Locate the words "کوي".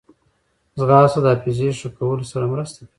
2.83-2.89